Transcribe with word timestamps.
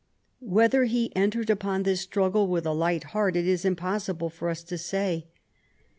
Whether 0.47 0.85
he 0.85 1.15
entered 1.15 1.51
upon 1.51 1.83
this 1.83 2.01
struggle 2.01 2.47
with 2.47 2.65
a 2.65 2.71
light 2.73 3.03
heart 3.13 3.35
it 3.35 3.45
is 3.45 3.63
impossible 3.63 4.31
for 4.31 4.49
us 4.49 4.63
to 4.63 4.79
sa.y. 4.79 5.25